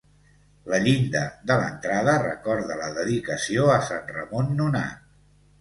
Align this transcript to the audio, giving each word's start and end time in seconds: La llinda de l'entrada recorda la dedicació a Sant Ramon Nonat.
La 0.71 0.79
llinda 0.85 1.19
de 1.51 1.57
l'entrada 1.63 2.17
recorda 2.23 2.79
la 2.81 2.89
dedicació 2.97 3.69
a 3.75 3.79
Sant 3.91 4.11
Ramon 4.17 4.53
Nonat. 4.63 5.07